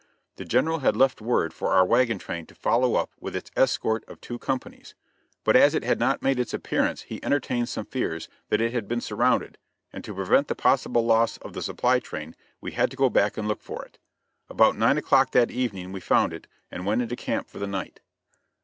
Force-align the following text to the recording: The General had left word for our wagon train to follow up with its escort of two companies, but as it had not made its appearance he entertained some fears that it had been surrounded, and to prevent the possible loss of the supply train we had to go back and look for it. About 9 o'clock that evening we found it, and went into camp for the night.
The 0.37 0.45
General 0.45 0.79
had 0.79 0.95
left 0.97 1.21
word 1.21 1.53
for 1.53 1.73
our 1.73 1.85
wagon 1.85 2.17
train 2.17 2.47
to 2.47 2.55
follow 2.55 2.95
up 2.95 3.11
with 3.19 3.35
its 3.35 3.51
escort 3.55 4.03
of 4.07 4.19
two 4.19 4.39
companies, 4.39 4.95
but 5.43 5.55
as 5.55 5.75
it 5.75 5.83
had 5.83 5.99
not 5.99 6.23
made 6.23 6.39
its 6.39 6.55
appearance 6.55 7.03
he 7.03 7.23
entertained 7.23 7.69
some 7.69 7.85
fears 7.85 8.27
that 8.49 8.61
it 8.61 8.73
had 8.73 8.87
been 8.87 8.99
surrounded, 8.99 9.59
and 9.93 10.03
to 10.03 10.15
prevent 10.15 10.47
the 10.47 10.55
possible 10.55 11.05
loss 11.05 11.37
of 11.37 11.53
the 11.53 11.61
supply 11.61 11.99
train 11.99 12.35
we 12.61 12.71
had 12.71 12.89
to 12.89 12.97
go 12.97 13.11
back 13.11 13.37
and 13.37 13.47
look 13.47 13.61
for 13.61 13.85
it. 13.85 13.99
About 14.49 14.75
9 14.75 14.97
o'clock 14.97 15.33
that 15.33 15.51
evening 15.51 15.91
we 15.91 15.99
found 15.99 16.33
it, 16.33 16.47
and 16.71 16.83
went 16.87 17.03
into 17.03 17.15
camp 17.15 17.47
for 17.47 17.59
the 17.59 17.67
night. 17.67 17.99